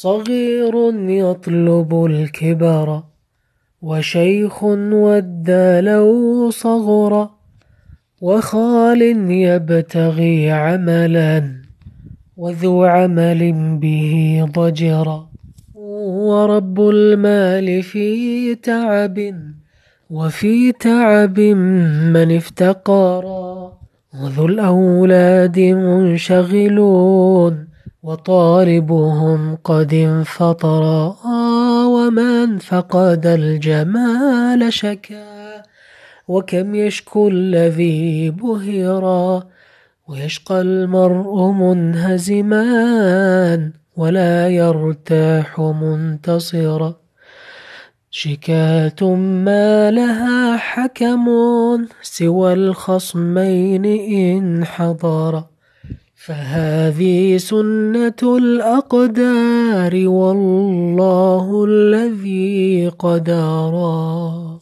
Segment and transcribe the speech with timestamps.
[0.00, 0.74] صغير
[1.08, 3.02] يطلب الكبر
[3.82, 7.28] وشيخ ودى لو صغر
[8.20, 11.62] وخال يبتغي عملا
[12.36, 15.26] وذو عمل به ضجر
[15.74, 19.34] ورب المال في تعب
[20.10, 23.72] وفي تعب من افتقرا
[24.22, 27.67] وذو الأولاد منشغلون
[28.02, 31.16] وطالبهم قد انفطرا
[31.86, 35.62] ومن فقد الجمال شكا
[36.28, 39.42] وكم يشكو الذي بهرا
[40.08, 42.62] ويشقى المرء منهزما
[43.96, 46.94] ولا يرتاح منتصرا
[48.10, 51.26] شكاة ما لها حكم
[52.02, 55.44] سوى الخصمين إن حضر
[56.18, 64.47] فهذه سنة الأقدار والله الذي قدرا